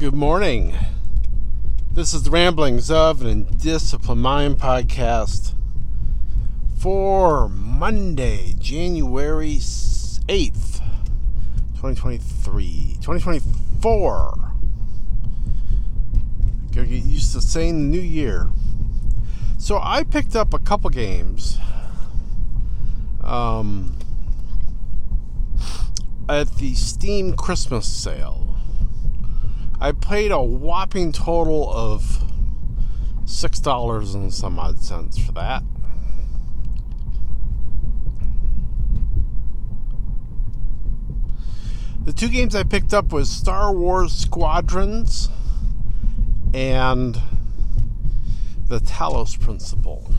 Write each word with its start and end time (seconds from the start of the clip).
Good 0.00 0.14
morning. 0.14 0.74
This 1.92 2.14
is 2.14 2.22
the 2.22 2.30
Ramblings 2.30 2.90
of 2.90 3.20
an 3.20 3.44
Indisciplined 3.44 4.16
Mind 4.16 4.56
podcast 4.56 5.52
for 6.78 7.50
Monday, 7.50 8.54
January 8.58 9.56
8th, 9.56 10.78
2023. 11.76 12.96
2024. 13.02 14.52
Gotta 16.74 16.86
get 16.86 17.02
used 17.04 17.34
to 17.34 17.42
saying 17.42 17.74
the 17.74 17.98
new 17.98 18.00
year. 18.00 18.48
So 19.58 19.78
I 19.82 20.04
picked 20.04 20.34
up 20.34 20.54
a 20.54 20.58
couple 20.58 20.88
games. 20.88 21.58
Um, 23.22 23.98
at 26.26 26.56
the 26.56 26.74
Steam 26.74 27.36
Christmas 27.36 27.86
sale. 27.86 28.49
I 29.80 29.92
paid 29.92 30.30
a 30.30 30.42
whopping 30.42 31.10
total 31.10 31.72
of 31.72 32.22
six 33.24 33.60
dollars 33.60 34.14
and 34.14 34.32
some 34.32 34.58
odd 34.58 34.80
cents 34.80 35.18
for 35.18 35.32
that. 35.32 35.62
The 42.04 42.12
two 42.12 42.28
games 42.28 42.54
I 42.54 42.62
picked 42.62 42.92
up 42.92 43.12
was 43.12 43.30
Star 43.30 43.72
Wars 43.72 44.12
Squadrons 44.12 45.28
and 46.52 47.18
the 48.66 48.80
Talos 48.80 49.40
Principle. 49.40 50.12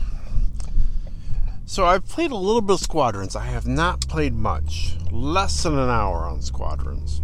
So 1.64 1.84
I've 1.86 2.06
played 2.06 2.32
a 2.32 2.36
little 2.36 2.62
bit 2.62 2.74
of 2.74 2.80
Squadrons. 2.80 3.36
I 3.36 3.44
have 3.44 3.66
not 3.66 4.08
played 4.08 4.34
much. 4.34 4.96
Less 5.10 5.62
than 5.62 5.78
an 5.78 5.88
hour 5.88 6.26
on 6.26 6.42
Squadrons. 6.42 7.22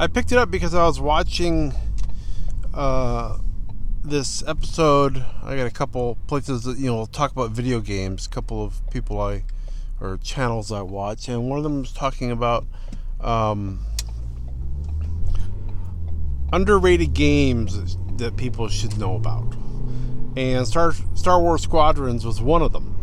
I 0.00 0.06
picked 0.06 0.30
it 0.30 0.38
up 0.38 0.48
because 0.48 0.74
I 0.74 0.86
was 0.86 1.00
watching 1.00 1.74
uh, 2.72 3.36
this 4.04 4.46
episode. 4.46 5.24
I 5.42 5.56
got 5.56 5.66
a 5.66 5.72
couple 5.72 6.16
places 6.28 6.62
that 6.62 6.78
you 6.78 6.86
know 6.86 7.06
talk 7.06 7.32
about 7.32 7.50
video 7.50 7.80
games. 7.80 8.24
A 8.26 8.28
couple 8.28 8.62
of 8.62 8.80
people 8.92 9.20
I 9.20 9.42
or 10.00 10.16
channels 10.18 10.70
I 10.70 10.82
watch, 10.82 11.26
and 11.26 11.50
one 11.50 11.58
of 11.58 11.64
them 11.64 11.80
was 11.80 11.92
talking 11.92 12.30
about 12.30 12.64
um, 13.20 13.84
underrated 16.52 17.12
games 17.12 17.96
that 18.18 18.36
people 18.36 18.68
should 18.68 18.96
know 18.98 19.16
about. 19.16 19.56
And 20.36 20.64
Star 20.64 20.92
Star 21.16 21.40
Wars 21.40 21.62
Squadrons 21.62 22.24
was 22.24 22.40
one 22.40 22.62
of 22.62 22.70
them. 22.70 22.94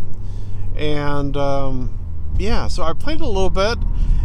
And 0.78 1.36
um, 1.36 2.00
yeah, 2.38 2.70
so 2.70 2.84
I 2.84 2.94
played 2.94 3.20
a 3.20 3.28
little 3.28 3.50
bit. 3.50 3.78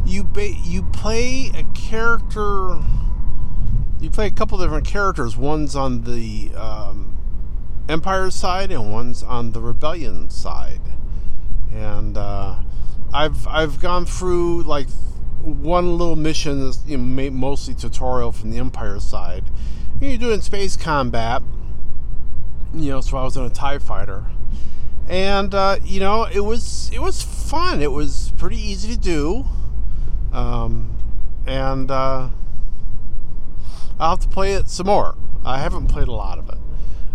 You 0.05 0.25
ba- 0.25 0.55
you 0.65 0.83
play 0.83 1.51
a 1.55 1.65
character. 1.75 2.79
You 4.01 4.11
play 4.11 4.27
a 4.27 4.31
couple 4.31 4.59
different 4.59 4.87
characters. 4.87 5.37
One's 5.37 5.77
on 5.77 6.05
the 6.05 6.51
um, 6.57 7.19
Empire 7.89 8.31
side, 8.31 8.71
and 8.71 8.93
one's 8.93 9.23
on 9.23 9.53
the 9.53 9.61
Rebellion 9.61 10.31
side. 10.31 10.81
And 11.73 12.17
uh, 12.17 12.57
I've 13.13 13.47
I've 13.47 13.81
gone 13.81 14.07
through 14.07 14.63
like 14.63 14.89
one 15.43 15.97
little 15.97 16.17
mission 16.17 16.65
that's 16.65 16.85
you 16.87 16.99
know, 16.99 17.31
mostly 17.31 17.75
tutorial 17.75 18.33
from 18.33 18.51
the 18.51 18.59
Empire 18.59 19.01
side. 19.01 19.45
You're 20.01 20.19
doing 20.19 20.41
space 20.41 20.77
combat. 20.77 21.43
You 22.73 22.91
know, 22.91 23.01
so 23.01 23.17
I 23.17 23.25
was 23.25 23.37
in 23.37 23.43
a 23.43 23.51
Tie 23.51 23.79
Fighter, 23.79 24.27
and 25.09 25.55
uh, 25.55 25.77
you 25.85 25.99
know 25.99 26.25
it 26.25 26.41
was 26.41 26.91
it 26.93 27.01
was 27.01 27.21
fun. 27.23 27.83
It 27.83 27.91
was 27.91 28.33
pretty 28.37 28.57
easy 28.57 28.95
to 28.95 28.99
do, 28.99 29.45
um, 30.33 30.97
and 31.47 31.91
uh, 31.91 32.29
I'll 33.99 34.11
have 34.11 34.21
to 34.21 34.29
play 34.29 34.55
it 34.55 34.69
some 34.69 34.87
more. 34.87 35.17
I 35.45 35.59
haven't 35.59 35.89
played 35.89 36.09
a 36.09 36.13
lot 36.13 36.39
of 36.39 36.49
it. 36.49 36.59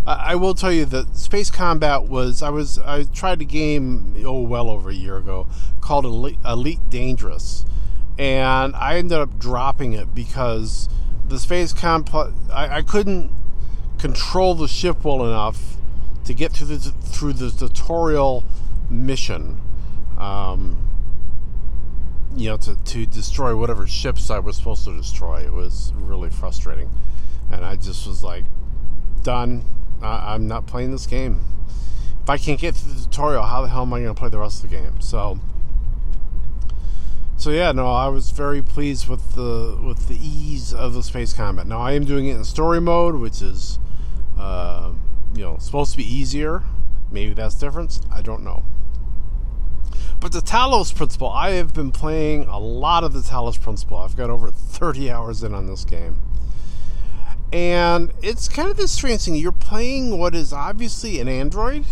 I, 0.06 0.32
I 0.32 0.36
will 0.36 0.54
tell 0.54 0.72
you 0.72 0.86
that 0.86 1.16
space 1.16 1.50
combat 1.50 2.04
was 2.04 2.42
I 2.42 2.50
was 2.50 2.80
I 2.80 3.04
tried 3.04 3.42
a 3.42 3.46
game 3.46 4.16
oh 4.26 4.42
well 4.42 4.70
over 4.70 4.90
a 4.90 4.94
year 4.94 5.18
ago 5.18 5.48
called 5.82 6.06
Elite, 6.06 6.40
Elite 6.46 6.90
Dangerous 6.90 7.66
and 8.18 8.76
I 8.76 8.98
ended 8.98 9.18
up 9.18 9.38
dropping 9.38 9.94
it 9.94 10.16
because 10.16 10.88
the 11.28 11.40
space 11.40 11.74
comp 11.74 12.14
I, 12.14 12.30
I 12.78 12.82
couldn't 12.82 13.32
control 13.98 14.56
the 14.56 14.68
ship 14.68 15.04
well 15.04 15.26
enough 15.26 15.78
to 16.26 16.34
get 16.34 16.54
through 16.54 16.68
the 16.68 16.92
through 16.92 17.34
the 17.34 17.52
tutorial 17.52 18.46
mission. 18.90 19.62
Um, 20.18 20.78
you 22.36 22.50
know, 22.50 22.58
to, 22.58 22.76
to 22.76 23.06
destroy 23.06 23.56
whatever 23.56 23.88
ships 23.88 24.30
I 24.30 24.40
was 24.40 24.58
supposed 24.58 24.86
to 24.86 24.96
destroy. 24.96 25.42
It 25.42 25.54
was 25.54 25.94
really 25.96 26.30
frustrating. 26.30 26.90
And 27.52 27.64
I 27.64 27.76
just 27.76 28.08
was 28.08 28.24
like, 28.24 28.46
done. 29.24 29.64
I, 30.02 30.34
I'm 30.34 30.48
not 30.48 30.68
playing 30.68 30.92
this 30.92 31.08
game. 31.08 31.44
If 32.22 32.30
I 32.30 32.38
can't 32.38 32.60
get 32.60 32.76
through 32.76 32.94
the 32.94 33.02
tutorial, 33.04 33.44
how 33.44 33.62
the 33.62 33.68
hell 33.68 33.82
am 33.82 33.94
I 33.94 34.02
going 34.02 34.14
to 34.14 34.20
play 34.20 34.30
the 34.30 34.40
rest 34.40 34.64
of 34.64 34.70
the 34.70 34.76
game? 34.78 35.02
So, 35.02 35.40
so 37.38 37.52
yeah, 37.52 37.72
no, 37.72 37.88
I 37.88 38.08
was 38.08 38.32
very 38.32 38.62
pleased 38.62 39.08
with 39.08 39.36
the 39.36 39.80
with 39.86 40.08
the 40.08 40.16
ease 40.16 40.74
of 40.74 40.94
the 40.94 41.04
space 41.04 41.34
combat. 41.34 41.68
Now 41.68 41.82
I 41.82 41.92
am 41.92 42.06
doing 42.06 42.28
it 42.28 42.36
in 42.36 42.44
story 42.44 42.82
mode, 42.82 43.16
which 43.16 43.42
is 43.42 43.78
uh, 44.38 44.94
you 45.36 45.44
know 45.44 45.58
supposed 45.60 45.92
to 45.92 45.98
be 45.98 46.04
easier. 46.04 46.64
Maybe 47.12 47.34
that's 47.34 47.56
difference. 47.56 48.02
I 48.12 48.22
don't 48.22 48.44
know. 48.44 48.64
But 50.20 50.32
the 50.32 50.40
Talos 50.40 50.96
Principle, 50.96 51.30
I 51.30 51.52
have 51.52 51.74
been 51.74 51.92
playing 51.92 52.46
a 52.46 52.58
lot 52.58 53.04
of 53.04 53.14
the 53.14 53.20
Talos 53.20 53.60
Principle. 53.60 53.98
I've 53.98 54.16
got 54.16 54.30
over 54.30 54.50
30 54.50 55.12
hours 55.12 55.44
in 55.44 55.54
on 55.54 55.68
this 55.68 55.86
game. 55.86 56.20
And 57.54 58.12
it's 58.22 58.50
kind 58.50 58.70
of 58.70 58.78
this 58.78 58.92
strange 58.92 59.22
thing. 59.22 59.36
You're 59.36 59.52
playing 59.52 60.18
what 60.18 60.36
is 60.36 60.52
obviously 60.52 61.20
an 61.20 61.28
android. 61.28 61.86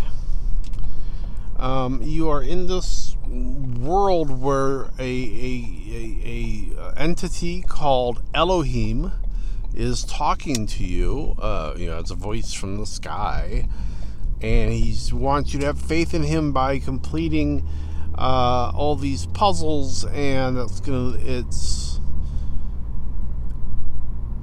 Um, 1.58 2.02
you 2.02 2.30
are 2.30 2.44
in 2.44 2.68
this 2.68 3.16
world 3.28 4.42
where 4.42 4.86
a, 5.00 5.00
a, 5.00 5.80
a, 5.90 6.72
a, 6.78 6.94
entity 6.98 7.62
called 7.62 8.22
Elohim 8.34 9.12
is 9.74 10.04
talking 10.04 10.68
to 10.68 10.84
you. 10.84 11.36
Uh, 11.40 11.74
you 11.78 11.88
know, 11.88 12.00
it's 12.00 12.12
a 12.12 12.16
voice 12.16 12.54
from 12.54 12.78
the 12.78 12.86
sky, 12.86 13.68
and 14.42 14.74
he 14.74 14.98
wants 15.14 15.54
you 15.54 15.60
to 15.62 15.66
have 15.68 15.80
faith 15.80 16.14
in 16.14 16.24
him 16.24 16.52
by 16.52 16.80
completing 16.80 17.66
uh, 18.18 18.72
all 18.76 18.96
these 18.96 19.26
puzzles, 19.28 20.06
and 20.06 20.58
that's 20.58 20.80
gonna 20.80 21.18
it's 21.20 22.00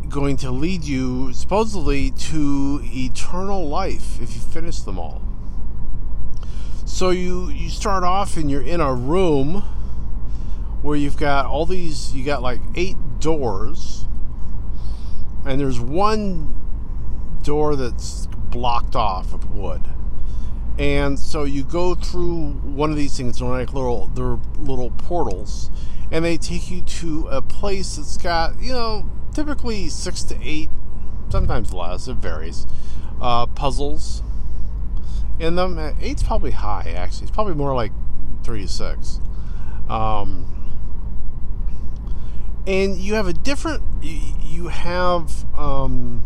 going 0.09 0.37
to 0.37 0.51
lead 0.51 0.85
you 0.85 1.33
supposedly 1.33 2.11
to 2.11 2.81
eternal 2.83 3.69
life 3.69 4.21
if 4.21 4.35
you 4.35 4.41
finish 4.41 4.81
them 4.81 4.99
all. 4.99 5.23
So 6.85 7.11
you 7.11 7.49
you 7.49 7.71
start 7.71 8.03
off 8.03 8.37
and 8.37 8.51
you're 8.51 8.63
in 8.63 8.81
a 8.81 8.93
room 8.93 9.63
where 10.83 10.97
you've 10.97 11.17
got 11.17 11.47
all 11.47 11.65
these 11.65 12.13
you 12.13 12.25
got 12.25 12.43
like 12.43 12.61
eight 12.75 12.97
doors 13.21 14.07
and 15.47 15.61
there's 15.61 15.81
one 15.81 16.55
door 17.43 17.77
that's 17.77 18.27
blocked 18.51 18.97
off 18.97 19.33
with 19.33 19.47
wood. 19.47 19.83
And 20.81 21.19
so 21.19 21.45
you 21.45 21.63
go 21.63 21.95
through 21.95 22.53
one 22.53 22.91
of 22.91 22.97
these 22.97 23.15
things, 23.15 23.39
they're 23.39 23.49
like 23.49 23.75
little 23.75 24.07
they're 24.15 24.39
little 24.59 24.91
portals, 24.91 25.71
and 26.11 26.25
they 26.25 26.39
take 26.39 26.71
you 26.71 26.81
to 26.81 27.29
a 27.29 27.43
place 27.43 27.97
that's 27.97 28.17
got, 28.17 28.59
you 28.63 28.73
know, 28.73 29.05
typically 29.35 29.91
six 29.91 30.23
to 30.23 30.39
eight, 30.43 30.71
sometimes 31.29 31.75
less, 31.75 32.09
it 32.09 32.17
varies, 32.17 32.67
uh, 33.21 33.45
puzzles 33.45 34.23
in 35.39 35.57
them. 35.57 35.79
Uh, 35.79 35.93
eight's 36.01 36.23
probably 36.23 36.53
high, 36.53 36.95
actually. 36.97 37.25
It's 37.25 37.31
probably 37.31 37.55
more 37.55 37.75
like 37.75 37.93
three 38.43 38.63
to 38.63 38.69
six. 38.69 39.21
Um, 39.87 40.47
and 42.67 42.97
you 42.97 43.15
have 43.15 43.27
a 43.27 43.35
different. 43.35 43.83
You 44.03 44.69
have 44.69 45.45
um, 45.55 46.25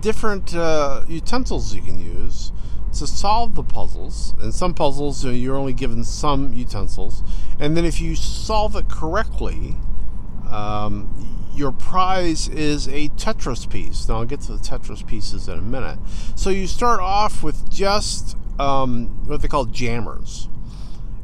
different 0.00 0.54
uh, 0.54 1.04
utensils 1.08 1.74
you 1.74 1.82
can 1.82 1.98
use 1.98 2.52
to 2.94 3.06
solve 3.06 3.54
the 3.54 3.62
puzzles. 3.62 4.34
And 4.40 4.54
some 4.54 4.74
puzzles, 4.74 5.24
you 5.24 5.30
know, 5.30 5.36
you're 5.36 5.56
only 5.56 5.72
given 5.72 6.04
some 6.04 6.52
utensils. 6.52 7.22
And 7.58 7.76
then 7.76 7.84
if 7.84 8.00
you 8.00 8.16
solve 8.16 8.76
it 8.76 8.88
correctly, 8.88 9.76
um, 10.50 11.50
your 11.54 11.72
prize 11.72 12.48
is 12.48 12.88
a 12.88 13.08
Tetris 13.10 13.68
piece. 13.68 14.08
Now 14.08 14.16
I'll 14.16 14.24
get 14.24 14.40
to 14.42 14.52
the 14.52 14.58
Tetris 14.58 15.06
pieces 15.06 15.48
in 15.48 15.58
a 15.58 15.62
minute. 15.62 15.98
So 16.36 16.50
you 16.50 16.66
start 16.66 17.00
off 17.00 17.42
with 17.42 17.68
just 17.70 18.36
um, 18.58 19.26
what 19.26 19.42
they 19.42 19.48
call 19.48 19.66
jammers. 19.66 20.48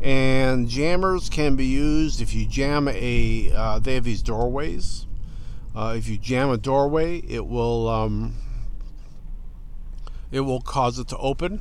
And 0.03 0.69
jammers 0.69 1.31
can 1.31 1.57
be 1.57 1.65
used 1.65 2.21
if 2.21 2.35
you 2.35 2.47
jam 2.47 2.89
a. 2.89 3.51
Uh, 3.55 3.79
they 3.79 3.95
have 3.95 4.05
these 4.05 4.23
doorways. 4.23 5.07
Uh, 5.75 5.95
if 5.97 6.09
you 6.09 6.19
jam 6.19 6.51
a 6.51 6.59
doorway, 6.59 7.19
it 7.21 7.47
will 7.47 7.89
um, 7.89 8.35
it 10.35 10.41
will 10.41 10.61
cause 10.61 10.99
it 10.99 11.09
to 11.09 11.17
open. 11.19 11.61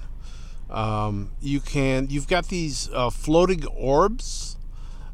Um, 0.69 1.31
you 1.41 1.59
can. 1.59 2.07
You've 2.09 2.27
got 2.27 2.47
these 2.47 2.89
uh, 2.93 3.09
floating 3.09 3.65
orbs 3.67 4.57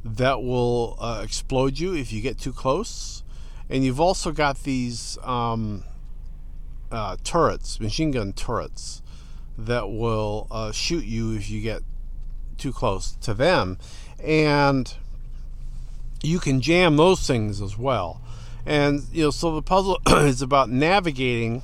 that 0.03 0.41
will 0.41 0.97
uh, 0.99 1.21
explode 1.23 1.77
you 1.77 1.93
if 1.93 2.13
you 2.13 2.21
get 2.21 2.37
too 2.37 2.53
close 2.53 3.23
and 3.69 3.85
you've 3.85 3.99
also 3.99 4.31
got 4.31 4.63
these 4.63 5.17
um, 5.23 5.83
uh, 6.91 7.17
turrets, 7.23 7.79
machine 7.79 8.11
gun 8.11 8.33
turrets, 8.33 9.01
that 9.57 9.89
will 9.89 10.47
uh, 10.49 10.71
shoot 10.71 11.05
you 11.05 11.33
if 11.33 11.49
you 11.49 11.61
get 11.61 11.83
too 12.57 12.73
close 12.73 13.11
to 13.21 13.33
them, 13.33 13.77
and 14.21 14.95
you 16.23 16.39
can 16.39 16.61
jam 16.61 16.97
those 16.97 17.25
things 17.27 17.61
as 17.61 17.77
well. 17.77 18.21
And 18.65 19.03
you 19.11 19.23
know, 19.23 19.31
so 19.31 19.53
the 19.55 19.61
puzzle 19.61 19.99
is 20.07 20.41
about 20.41 20.69
navigating. 20.69 21.61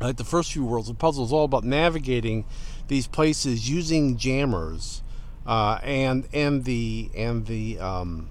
Like 0.00 0.16
the 0.16 0.24
first 0.24 0.52
few 0.52 0.64
worlds, 0.64 0.88
the 0.88 0.94
puzzle 0.94 1.24
is 1.24 1.32
all 1.32 1.44
about 1.44 1.64
navigating 1.64 2.44
these 2.86 3.06
places 3.06 3.68
using 3.68 4.16
jammers, 4.16 5.02
uh, 5.44 5.78
and 5.82 6.28
and 6.32 6.64
the 6.64 7.10
and 7.16 7.46
the 7.46 7.80
um, 7.80 8.30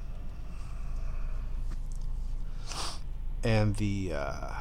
and 3.43 3.75
the 3.75 4.13
uh, 4.13 4.53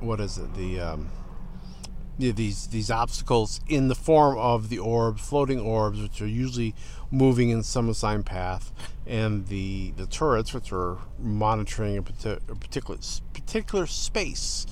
what 0.00 0.20
is 0.20 0.36
it? 0.36 0.54
The 0.54 0.80
um, 0.80 1.10
yeah, 2.18 2.32
these 2.32 2.66
these 2.66 2.90
obstacles 2.90 3.60
in 3.66 3.88
the 3.88 3.94
form 3.94 4.36
of 4.36 4.68
the 4.68 4.78
orbs, 4.78 5.26
floating 5.26 5.60
orbs, 5.60 6.02
which 6.02 6.20
are 6.20 6.26
usually 6.26 6.74
moving 7.10 7.48
in 7.48 7.62
some 7.62 7.88
assigned 7.88 8.26
path, 8.26 8.70
and 9.06 9.46
the 9.48 9.92
the 9.92 10.06
turrets, 10.06 10.52
which 10.52 10.72
are 10.72 10.98
monitoring 11.18 11.96
a, 11.96 12.00
a 12.30 12.54
particular 12.54 12.98
particular 13.32 13.86
space 13.86 14.66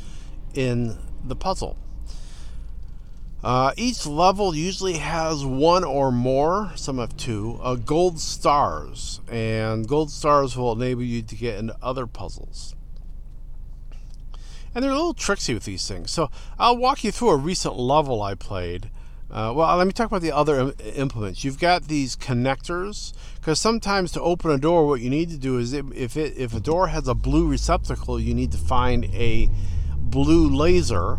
in 0.55 0.97
the 1.25 1.37
puzzle. 1.37 1.77
Uh, 3.43 3.73
each 3.77 4.07
level 4.07 4.55
usually 4.55 4.95
has 4.95 5.45
one 5.45 5.85
or 5.85 6.11
more, 6.11 6.73
some 6.77 6.99
have 6.99 7.15
two, 7.17 7.61
uh, 7.63 7.75
gold 7.75 8.19
stars, 8.19 9.21
and 9.31 9.87
gold 9.87 10.11
stars 10.11 10.57
will 10.57 10.73
enable 10.73 11.03
you 11.03 11.21
to 11.21 11.35
get 11.35 11.59
into 11.59 11.77
other 11.83 12.07
puzzles 12.07 12.75
and 14.75 14.83
they're 14.83 14.91
a 14.91 14.95
little 14.95 15.15
tricksy 15.15 15.55
with 15.55 15.65
these 15.65 15.87
things. 15.87 16.11
So 16.11 16.31
I'll 16.59 16.77
walk 16.77 17.05
you 17.05 17.13
through 17.13 17.31
a 17.31 17.37
recent 17.37 17.79
level 17.79 18.23
I 18.23 18.35
played. 18.35 18.91
Uh, 19.31 19.53
well, 19.55 19.77
let 19.77 19.87
me 19.87 19.93
talk 19.93 20.07
about 20.07 20.23
the 20.23 20.33
other 20.33 20.61
Im- 20.61 20.75
implements. 20.95 21.45
You've 21.45 21.59
got 21.59 21.85
these 21.85 22.17
connectors 22.17 23.13
because 23.37 23.61
sometimes 23.61 24.13
to 24.13 24.21
open 24.21 24.51
a 24.51 24.59
door, 24.59 24.87
what 24.87 25.01
you 25.01 25.11
need 25.11 25.31
to 25.31 25.37
do 25.37 25.59
is 25.59 25.73
if 25.73 26.17
it, 26.17 26.37
if 26.37 26.55
a 26.55 26.61
door 26.61 26.89
has 26.89 27.09
a 27.09 27.15
blue 27.15 27.49
receptacle, 27.49 28.21
you 28.21 28.35
need 28.35 28.53
to 28.53 28.59
find 28.59 29.07
a 29.07 29.49
blue 30.15 30.49
laser, 30.49 31.19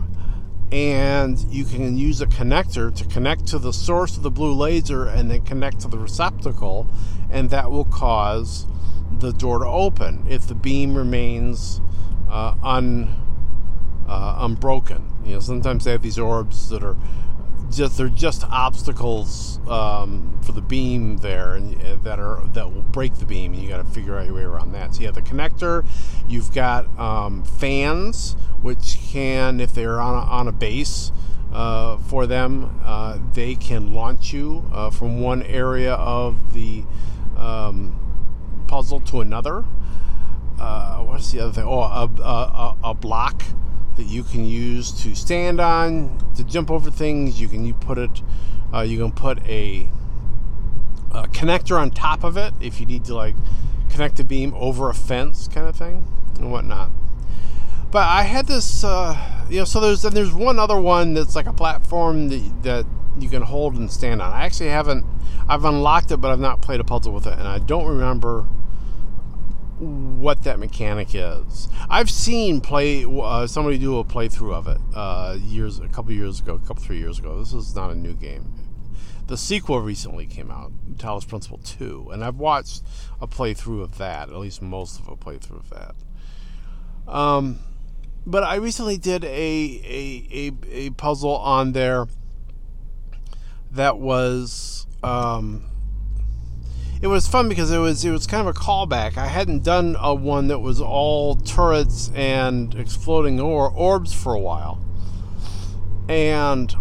and 0.72 1.38
you 1.50 1.66
can 1.66 1.98
use 1.98 2.22
a 2.22 2.26
connector 2.26 2.96
to 2.96 3.04
connect 3.06 3.46
to 3.46 3.60
the 3.60 3.74
source 3.74 4.16
of 4.16 4.24
the 4.24 4.32
blue 4.32 4.54
laser 4.54 5.06
and 5.06 5.30
then 5.30 5.42
connect 5.42 5.82
to 5.82 5.90
the 5.90 5.98
receptacle, 5.98 6.88
and 7.30 7.50
that 7.50 7.70
will 7.70 7.84
cause 7.84 8.66
the 9.20 9.34
door 9.34 9.60
to 9.60 9.66
open 9.66 10.26
if 10.30 10.48
the 10.48 10.56
beam 10.56 10.96
remains 10.96 11.82
uh, 12.30 12.56
un 12.64 13.14
uh, 14.08 14.38
unbroken. 14.40 15.12
You 15.26 15.34
know, 15.34 15.40
sometimes 15.42 15.84
they 15.84 15.92
have 15.92 16.02
these 16.02 16.18
orbs 16.18 16.70
that 16.70 16.82
are 16.82 16.96
just 17.76 17.98
they're 17.98 18.10
just 18.10 18.44
obstacles 18.46 19.60
um, 19.68 20.40
for 20.44 20.52
the 20.52 20.62
beam 20.62 21.18
there, 21.18 21.56
and 21.56 21.82
uh, 21.82 21.96
that 22.04 22.20
are 22.20 22.42
that 22.54 22.74
will 22.74 22.82
break 22.82 23.16
the 23.16 23.26
beam. 23.26 23.54
And 23.54 23.62
you 23.62 23.70
got 23.70 23.78
to 23.78 23.92
figure 23.92 24.18
out 24.18 24.26
your 24.26 24.36
way 24.36 24.44
around 24.44 24.72
that. 24.74 24.96
So 24.96 25.02
you 25.02 25.06
have 25.08 25.16
the 25.16 25.22
connector. 25.22 25.86
You've 26.28 26.54
got 26.54 26.88
um, 27.00 27.44
fans, 27.44 28.36
which 28.62 28.98
can, 29.12 29.60
if 29.60 29.74
they're 29.74 30.00
on 30.00 30.16
a, 30.16 30.28
on 30.28 30.48
a 30.48 30.52
base. 30.52 31.12
Uh, 31.54 31.98
for 31.98 32.28
them, 32.28 32.82
uh, 32.84 33.18
they 33.34 33.56
can 33.56 33.94
launch 33.94 34.34
you 34.34 34.70
uh, 34.74 34.90
from 34.90 35.22
one 35.22 35.42
area 35.44 35.94
of 35.94 36.54
the 36.54 36.84
um, 37.38 37.96
puzzle 38.68 39.00
to 39.00 39.22
another. 39.22 39.64
Uh, 40.60 40.98
what's 41.04 41.32
the 41.32 41.40
other 41.40 41.54
thing? 41.54 41.64
Oh, 41.64 41.80
a, 41.80 42.10
a, 42.22 42.78
a 42.84 42.94
block 42.94 43.44
that 43.96 44.06
you 44.06 44.24
can 44.24 44.46
use 44.46 44.92
to 45.04 45.16
stand 45.16 45.60
on 45.60 46.18
to 46.36 46.44
jump 46.44 46.70
over 46.70 46.92
things. 46.92 47.40
You 47.40 47.48
can 47.48 47.66
you 47.66 47.74
put 47.74 47.98
it, 47.98 48.22
uh, 48.74 48.82
you 48.82 48.98
can 48.98 49.12
put 49.12 49.40
a, 49.46 49.90
a, 51.12 51.28
connector 51.28 51.80
on 51.80 51.92
top 51.92 52.24
of 52.24 52.38
it 52.38 52.54
if 52.60 52.80
you 52.80 52.86
need 52.86 53.06
to 53.06 53.16
like 53.16 53.36
connect 53.90 54.20
a 54.20 54.24
beam 54.24 54.54
over 54.56 54.90
a 54.90 54.94
fence 54.94 55.48
kind 55.48 55.68
of 55.68 55.76
thing 55.76 56.08
and 56.38 56.52
whatnot. 56.52 56.92
But 57.92 58.08
I 58.08 58.24
had 58.24 58.48
this, 58.48 58.84
uh, 58.84 59.46
you 59.50 59.60
know, 59.60 59.66
so 59.66 59.80
there's 59.80 60.04
and 60.04 60.16
there's 60.16 60.34
one 60.34 60.60
other 60.60 60.80
one 60.80 61.14
that's 61.14 61.36
like 61.36 61.46
a 61.46 61.54
platform 61.54 62.28
that, 62.30 62.64
that 62.64 62.86
you 63.18 63.30
can 63.30 63.42
hold 63.42 63.76
and 63.76 63.90
stand 63.90 64.22
on. 64.22 64.34
I 64.34 64.46
actually 64.46 64.70
haven't, 64.70 65.06
I've 65.48 65.64
unlocked 65.64 66.12
it, 66.12 66.18
but 66.18 66.32
I've 66.32 66.40
not 66.40 66.62
played 66.62 66.82
a 66.82 66.84
puzzle 66.84 67.14
with 67.14 67.26
it, 67.26 67.34
and 67.34 67.48
I 67.48 67.60
don't 67.60 67.88
remember 67.88 68.48
what 69.80 70.44
that 70.44 70.60
mechanic 70.60 71.10
is. 71.14 71.68
I've 71.90 72.10
seen 72.10 72.62
play 72.62 73.06
uh, 73.06 73.48
somebody 73.48 73.78
do 73.78 74.00
a 74.00 74.06
playthrough 74.06 74.54
of 74.54 74.68
it 74.68 74.78
uh, 74.96 75.38
years, 75.40 75.80
a 75.80 75.88
couple 75.88 76.14
years 76.14 76.40
ago, 76.40 76.56
a 76.56 76.60
couple 76.60 76.84
three 76.84 77.00
years 77.00 77.20
ago. 77.20 77.38
This 77.40 77.54
is 77.54 77.76
not 77.76 77.92
a 77.92 77.96
new 77.96 78.14
game. 78.14 78.54
The 79.28 79.38
sequel 79.38 79.82
recently 79.82 80.28
came 80.28 80.52
out, 80.52 80.72
Talos 80.98 81.28
Principle 81.28 81.58
Two, 81.58 82.10
and 82.14 82.24
I've 82.24 82.38
watched 82.38 82.84
a 83.20 83.28
playthrough 83.28 83.82
of 83.82 83.98
that, 83.98 84.30
at 84.30 84.36
least 84.36 84.62
most 84.62 85.00
of 85.00 85.08
a 85.08 85.16
playthrough 85.16 85.60
of 85.60 85.70
that. 85.72 85.96
Um, 87.12 87.60
but 88.26 88.44
I 88.44 88.56
recently 88.56 88.98
did 88.98 89.24
a 89.24 89.28
a, 89.28 90.28
a, 90.32 90.52
a 90.72 90.90
puzzle 90.92 91.36
on 91.38 91.72
there 91.72 92.08
that 93.72 93.98
was 93.98 94.88
um, 95.04 95.64
it 97.02 97.08
was 97.08 97.28
fun 97.28 97.50
because 97.50 97.72
it 97.72 97.78
was 97.78 98.04
it 98.06 98.12
was 98.12 98.26
kind 98.26 98.48
of 98.48 98.56
a 98.56 98.58
callback. 98.58 99.18
I 99.18 99.28
hadn't 99.28 99.64
done 99.64 99.96
a 100.00 100.14
one 100.14 100.48
that 100.48 100.60
was 100.60 100.82
all 100.82 101.36
turrets 101.36 102.12
and 102.16 102.74
exploding 102.76 103.40
or 103.40 103.70
orbs 103.70 104.14
for 104.14 104.34
a 104.34 104.40
while, 104.40 104.84
and 106.08 106.74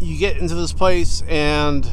you 0.00 0.18
get 0.18 0.38
into 0.38 0.54
this 0.54 0.72
place 0.72 1.22
and 1.28 1.90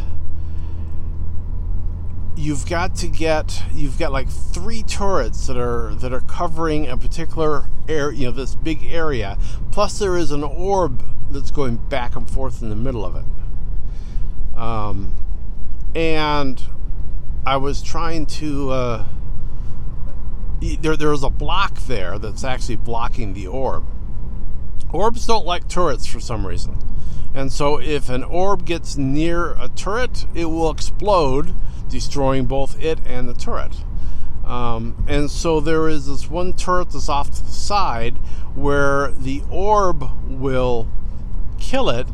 you've 2.37 2.67
got 2.67 2.95
to 2.95 3.07
get 3.07 3.63
you've 3.73 3.97
got 3.97 4.11
like 4.11 4.29
three 4.29 4.83
turrets 4.83 5.47
that 5.47 5.57
are 5.57 5.95
that 5.95 6.13
are 6.13 6.21
covering 6.21 6.87
a 6.87 6.97
particular 6.97 7.65
area 7.87 8.17
you 8.17 8.25
know 8.25 8.31
this 8.31 8.55
big 8.55 8.83
area. 8.85 9.37
Plus 9.71 9.99
there 9.99 10.17
is 10.17 10.31
an 10.31 10.43
orb 10.43 11.03
that's 11.31 11.51
going 11.51 11.77
back 11.77 12.15
and 12.15 12.29
forth 12.29 12.61
in 12.61 12.69
the 12.69 12.75
middle 12.75 13.05
of 13.05 13.15
it. 13.15 13.25
Um, 14.57 15.13
and 15.95 16.61
I 17.45 17.57
was 17.57 17.81
trying 17.81 18.25
to. 18.27 18.71
Uh, 18.71 19.05
there, 20.81 20.97
there 20.97 21.09
was 21.09 21.23
a 21.23 21.29
block 21.29 21.79
there 21.81 22.19
that's 22.19 22.43
actually 22.43 22.77
blocking 22.77 23.33
the 23.33 23.47
orb. 23.47 23.85
Orbs 24.91 25.25
don't 25.25 25.45
like 25.45 25.67
turrets 25.67 26.05
for 26.05 26.19
some 26.19 26.45
reason. 26.45 26.77
And 27.33 27.51
so, 27.51 27.79
if 27.79 28.09
an 28.09 28.23
orb 28.23 28.65
gets 28.65 28.97
near 28.97 29.53
a 29.59 29.69
turret, 29.69 30.25
it 30.33 30.45
will 30.45 30.71
explode, 30.71 31.53
destroying 31.89 32.45
both 32.45 32.81
it 32.81 32.99
and 33.05 33.27
the 33.27 33.33
turret. 33.33 33.83
Um, 34.45 35.03
and 35.07 35.29
so, 35.29 35.59
there 35.59 35.87
is 35.87 36.07
this 36.07 36.29
one 36.29 36.53
turret 36.53 36.91
that's 36.91 37.09
off 37.09 37.29
to 37.31 37.43
the 37.43 37.51
side 37.51 38.17
where 38.55 39.11
the 39.11 39.43
orb 39.49 40.09
will 40.29 40.87
kill 41.59 41.89
it 41.89 42.07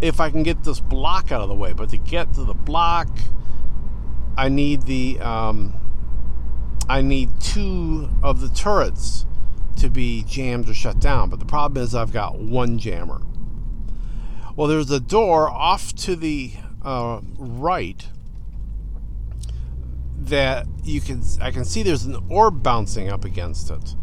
if 0.00 0.20
I 0.20 0.30
can 0.30 0.42
get 0.42 0.64
this 0.64 0.80
block 0.80 1.32
out 1.32 1.40
of 1.40 1.48
the 1.48 1.54
way. 1.54 1.72
But 1.72 1.90
to 1.90 1.96
get 1.96 2.34
to 2.34 2.44
the 2.44 2.54
block, 2.54 3.08
I 4.36 4.48
need 4.48 4.82
the 4.82 5.18
um, 5.20 5.74
I 6.88 7.02
need 7.02 7.40
two 7.40 8.08
of 8.22 8.40
the 8.40 8.48
turrets 8.48 9.26
to 9.76 9.88
be 9.88 10.24
jammed 10.24 10.68
or 10.68 10.74
shut 10.74 11.00
down. 11.00 11.30
But 11.30 11.38
the 11.38 11.46
problem 11.46 11.82
is 11.82 11.94
I've 11.94 12.12
got 12.12 12.38
one 12.38 12.78
jammer. 12.78 13.22
Well, 14.56 14.66
there's 14.68 14.90
a 14.90 15.00
door 15.00 15.48
off 15.48 15.94
to 15.96 16.16
the 16.16 16.52
uh, 16.84 17.20
right 17.38 18.06
that 20.18 20.66
you 20.84 21.00
can 21.00 21.22
I 21.40 21.50
can 21.50 21.64
see 21.64 21.82
there's 21.82 22.04
an 22.04 22.16
orb 22.28 22.62
bouncing 22.62 23.08
up 23.08 23.24
against 23.24 23.70
it. 23.70 23.94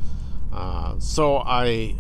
Uh, 0.52 1.00
so 1.00 1.38
I 1.38 1.96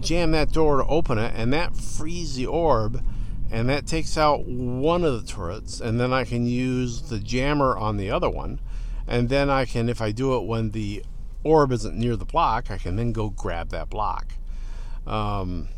jam 0.00 0.30
that 0.30 0.52
door 0.52 0.78
to 0.78 0.86
open 0.86 1.18
it, 1.18 1.32
and 1.36 1.52
that 1.52 1.76
frees 1.76 2.36
the 2.36 2.46
orb 2.46 3.02
and 3.50 3.68
that 3.68 3.86
takes 3.86 4.18
out 4.18 4.44
one 4.46 5.04
of 5.04 5.20
the 5.20 5.26
turrets 5.26 5.80
and 5.80 5.98
then 5.98 6.12
I 6.12 6.24
can 6.24 6.46
use 6.46 7.02
the 7.02 7.18
jammer 7.18 7.76
on 7.76 7.96
the 7.96 8.10
other 8.10 8.28
one. 8.28 8.60
And 9.06 9.30
then 9.30 9.48
I 9.48 9.64
can 9.64 9.88
if 9.88 10.02
I 10.02 10.12
do 10.12 10.36
it 10.36 10.44
when 10.44 10.72
the 10.72 11.02
orb 11.44 11.72
isn't 11.72 11.96
near 11.96 12.16
the 12.16 12.26
block 12.26 12.70
I 12.70 12.76
can 12.76 12.96
then 12.96 13.12
go 13.12 13.30
grab 13.30 13.70
that 13.70 13.88
block. 13.88 14.34
Um, 15.06 15.68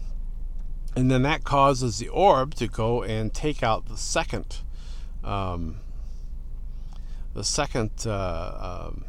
and 0.96 1.10
then 1.10 1.22
that 1.22 1.44
causes 1.44 1.98
the 1.98 2.08
orb 2.08 2.54
to 2.56 2.66
go 2.66 3.04
and 3.04 3.32
take 3.32 3.62
out 3.62 3.86
the 3.86 3.96
second 3.96 4.58
um, 5.22 5.76
the 7.34 7.44
second 7.44 7.90
uh, 8.06 8.88
um, 8.88 9.04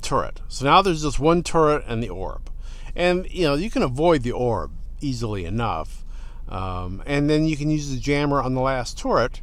turret. 0.00 0.40
So 0.48 0.64
now 0.64 0.80
there's 0.80 1.02
just 1.02 1.18
one 1.18 1.42
turret 1.42 1.84
and 1.86 2.02
the 2.02 2.08
orb. 2.08 2.50
And 2.94 3.30
you 3.30 3.42
know 3.42 3.54
you 3.54 3.70
can 3.70 3.82
avoid 3.82 4.22
the 4.22 4.32
orb 4.32 4.72
easily 5.02 5.44
enough 5.44 6.05
um, 6.48 7.02
and 7.06 7.28
then 7.28 7.44
you 7.46 7.56
can 7.56 7.70
use 7.70 7.90
the 7.90 8.00
jammer 8.00 8.40
on 8.40 8.54
the 8.54 8.60
last 8.60 8.98
turret, 8.98 9.40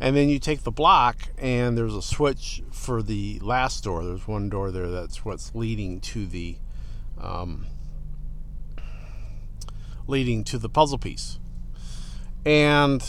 and 0.00 0.16
then 0.16 0.28
you 0.28 0.38
take 0.38 0.62
the 0.62 0.70
block, 0.70 1.28
and 1.38 1.76
there's 1.76 1.94
a 1.94 2.02
switch 2.02 2.62
for 2.70 3.02
the 3.02 3.38
last 3.40 3.84
door. 3.84 4.04
There's 4.04 4.28
one 4.28 4.48
door 4.48 4.70
there 4.70 4.88
that's 4.88 5.24
what's 5.24 5.54
leading 5.54 6.00
to 6.00 6.26
the 6.26 6.56
um, 7.18 7.66
leading 10.06 10.44
to 10.44 10.58
the 10.58 10.68
puzzle 10.68 10.98
piece, 10.98 11.38
and 12.44 13.02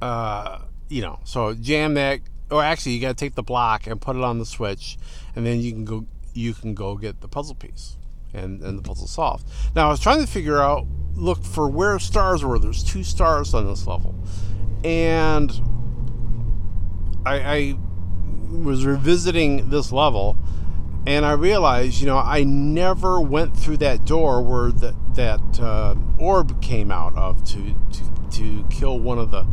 uh, 0.00 0.60
you 0.88 1.02
know, 1.02 1.20
so 1.24 1.54
jam 1.54 1.94
that. 1.94 2.20
Or 2.48 2.62
actually, 2.62 2.92
you 2.92 3.00
got 3.00 3.08
to 3.08 3.14
take 3.14 3.34
the 3.34 3.42
block 3.42 3.88
and 3.88 4.00
put 4.00 4.14
it 4.14 4.22
on 4.22 4.38
the 4.38 4.46
switch, 4.46 4.98
and 5.34 5.44
then 5.44 5.60
you 5.60 5.72
can 5.72 5.84
go. 5.84 6.06
You 6.32 6.54
can 6.54 6.74
go 6.74 6.96
get 6.96 7.20
the 7.20 7.28
puzzle 7.28 7.56
piece, 7.56 7.96
and 8.36 8.62
and 8.62 8.78
the 8.78 8.82
puzzle 8.82 9.06
solved. 9.06 9.48
Now, 9.74 9.88
I 9.88 9.90
was 9.90 10.00
trying 10.00 10.20
to 10.20 10.26
figure 10.26 10.60
out, 10.60 10.86
look 11.14 11.44
for 11.44 11.68
where 11.68 11.98
stars 11.98 12.44
were. 12.44 12.58
There's 12.58 12.84
two 12.84 13.04
stars 13.04 13.54
on 13.54 13.66
this 13.66 13.86
level, 13.86 14.14
and 14.84 15.50
I, 17.24 17.34
I 17.40 17.78
was 18.50 18.84
revisiting 18.84 19.70
this 19.70 19.90
level, 19.92 20.36
and 21.06 21.24
I 21.24 21.32
realized, 21.32 22.00
you 22.00 22.06
know, 22.06 22.18
I 22.18 22.44
never 22.44 23.20
went 23.20 23.56
through 23.56 23.78
that 23.78 24.04
door 24.04 24.42
where 24.42 24.70
that 24.72 24.94
that 25.14 25.60
uh, 25.60 25.94
orb 26.18 26.60
came 26.62 26.90
out 26.90 27.16
of 27.16 27.42
to, 27.44 27.74
to 27.92 28.16
to 28.38 28.66
kill 28.70 28.98
one 29.00 29.18
of 29.18 29.30
the 29.30 29.44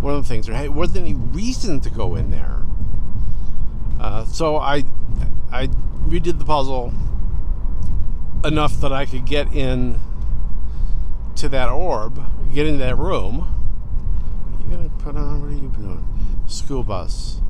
one 0.00 0.14
of 0.14 0.22
the 0.22 0.28
things. 0.28 0.46
There 0.46 0.70
wasn't 0.70 0.98
any 0.98 1.14
reason 1.14 1.80
to 1.80 1.90
go 1.90 2.14
in 2.14 2.30
there. 2.30 2.62
Uh, 4.00 4.24
so 4.24 4.56
I 4.56 4.84
I 5.50 5.68
redid 6.06 6.38
the 6.38 6.44
puzzle 6.44 6.92
enough 8.44 8.80
that 8.80 8.92
I 8.92 9.06
could 9.06 9.24
get 9.24 9.52
in 9.54 9.98
to 11.36 11.48
that 11.48 11.68
orb, 11.68 12.20
get 12.52 12.66
into 12.66 12.78
that 12.78 12.96
room. 12.96 13.40
Are 13.40 14.62
you 14.62 14.76
gonna 14.76 14.90
put 14.98 15.16
on? 15.16 15.40
What 15.40 15.50
are 15.50 15.52
you 15.52 15.68
doing? 15.68 16.44
School 16.46 16.84
bus. 16.84 17.40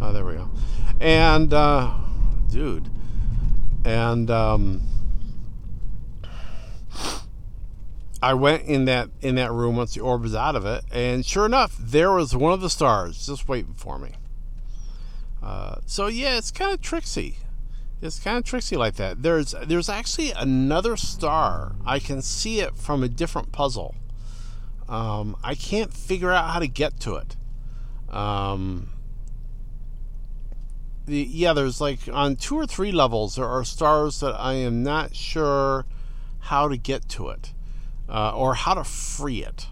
Oh, 0.00 0.12
there 0.12 0.24
we 0.24 0.34
go. 0.34 0.50
And 1.00 1.52
uh, 1.54 1.94
dude, 2.50 2.90
and 3.84 4.30
um, 4.30 4.82
I 8.22 8.34
went 8.34 8.64
in 8.64 8.84
that 8.86 9.08
in 9.20 9.36
that 9.36 9.52
room 9.52 9.76
once 9.76 9.94
the 9.94 10.00
orb 10.00 10.22
was 10.22 10.34
out 10.34 10.56
of 10.56 10.66
it, 10.66 10.84
and 10.92 11.24
sure 11.24 11.46
enough, 11.46 11.76
there 11.78 12.12
was 12.12 12.36
one 12.36 12.52
of 12.52 12.60
the 12.60 12.70
stars 12.70 13.26
just 13.26 13.48
waiting 13.48 13.74
for 13.74 13.98
me. 13.98 14.12
Uh, 15.42 15.76
so 15.86 16.06
yeah, 16.08 16.36
it's 16.36 16.50
kind 16.50 16.72
of 16.72 16.82
tricksy. 16.82 17.38
It's 18.02 18.18
kind 18.18 18.38
of 18.38 18.44
tricksy 18.44 18.76
like 18.76 18.94
that. 18.94 19.22
There's 19.22 19.54
there's 19.66 19.88
actually 19.88 20.32
another 20.32 20.96
star. 20.96 21.76
I 21.84 21.98
can 21.98 22.22
see 22.22 22.60
it 22.60 22.76
from 22.76 23.02
a 23.02 23.08
different 23.08 23.52
puzzle. 23.52 23.94
Um, 24.88 25.36
I 25.44 25.54
can't 25.54 25.92
figure 25.92 26.32
out 26.32 26.50
how 26.50 26.58
to 26.60 26.66
get 26.66 26.98
to 27.00 27.16
it. 27.16 27.36
Um, 28.14 28.90
the 31.06 31.18
yeah, 31.18 31.52
there's 31.52 31.80
like 31.80 32.00
on 32.10 32.36
two 32.36 32.56
or 32.56 32.66
three 32.66 32.90
levels 32.90 33.36
there 33.36 33.46
are 33.46 33.64
stars 33.64 34.20
that 34.20 34.34
I 34.34 34.54
am 34.54 34.82
not 34.82 35.14
sure 35.14 35.84
how 36.38 36.68
to 36.68 36.78
get 36.78 37.08
to 37.10 37.28
it 37.28 37.52
uh, 38.08 38.34
or 38.34 38.54
how 38.54 38.74
to 38.74 38.84
free 38.84 39.44
it. 39.44 39.66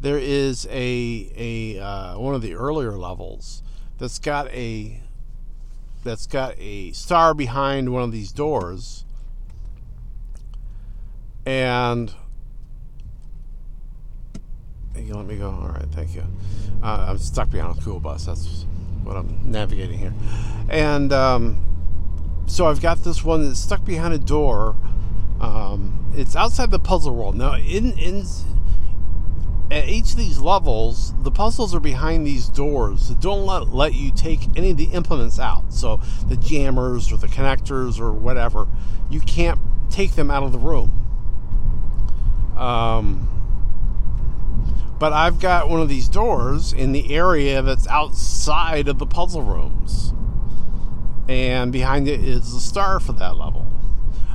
There 0.00 0.18
is 0.18 0.66
a 0.70 1.32
a 1.36 1.80
uh, 1.80 2.18
one 2.18 2.34
of 2.34 2.42
the 2.42 2.54
earlier 2.54 2.92
levels 2.92 3.62
that's 3.98 4.18
got 4.18 4.48
a 4.48 5.00
that's 6.02 6.26
got 6.26 6.54
a 6.58 6.92
star 6.92 7.34
behind 7.34 7.92
one 7.92 8.02
of 8.02 8.12
these 8.12 8.32
doors, 8.32 9.04
and 11.46 12.12
you 14.96 15.14
let 15.14 15.26
me 15.26 15.36
go. 15.36 15.50
All 15.50 15.68
right, 15.68 15.88
thank 15.92 16.14
you. 16.14 16.24
Uh, 16.82 17.06
I'm 17.08 17.18
stuck 17.18 17.50
behind 17.50 17.76
a 17.76 17.80
school 17.80 18.00
bus. 18.00 18.26
That's 18.26 18.66
what 19.02 19.16
I'm 19.16 19.50
navigating 19.50 19.98
here, 19.98 20.14
and 20.68 21.12
um, 21.12 22.44
so 22.46 22.66
I've 22.66 22.80
got 22.80 23.04
this 23.04 23.24
one 23.24 23.46
that's 23.46 23.60
stuck 23.60 23.84
behind 23.84 24.14
a 24.14 24.18
door 24.18 24.76
um, 25.40 26.12
it's 26.14 26.36
outside 26.36 26.70
the 26.70 26.78
puzzle 26.78 27.14
world. 27.14 27.34
Now, 27.34 27.54
in 27.54 27.98
in 27.98 28.24
at 29.80 29.88
each 29.88 30.12
of 30.12 30.16
these 30.16 30.38
levels, 30.38 31.14
the 31.22 31.30
puzzles 31.30 31.74
are 31.74 31.80
behind 31.80 32.26
these 32.26 32.48
doors 32.48 33.08
that 33.08 33.20
don't 33.20 33.46
let, 33.46 33.68
let 33.68 33.94
you 33.94 34.12
take 34.12 34.40
any 34.56 34.70
of 34.70 34.76
the 34.76 34.84
implements 34.92 35.38
out. 35.38 35.72
So 35.72 36.00
the 36.28 36.36
jammers 36.36 37.10
or 37.10 37.16
the 37.16 37.26
connectors 37.26 37.98
or 37.98 38.12
whatever, 38.12 38.68
you 39.08 39.20
can't 39.20 39.58
take 39.90 40.12
them 40.12 40.30
out 40.30 40.42
of 40.42 40.52
the 40.52 40.58
room. 40.58 40.96
Um, 42.56 43.26
but 44.98 45.14
I've 45.14 45.40
got 45.40 45.70
one 45.70 45.80
of 45.80 45.88
these 45.88 46.08
doors 46.08 46.72
in 46.72 46.92
the 46.92 47.14
area 47.14 47.62
that's 47.62 47.86
outside 47.88 48.86
of 48.86 48.98
the 48.98 49.06
puzzle 49.06 49.42
rooms. 49.42 50.12
And 51.26 51.72
behind 51.72 52.06
it 52.06 52.22
is 52.22 52.52
the 52.52 52.60
star 52.60 53.00
for 53.00 53.12
that 53.12 53.36
level. 53.36 53.66